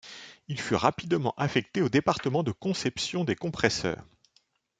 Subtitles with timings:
[0.47, 4.03] Il fut rapidement affecté au département de conception des compresseurs.